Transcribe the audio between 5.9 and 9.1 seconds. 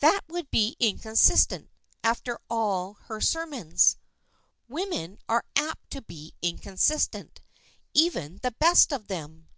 to be inconsistent even the best of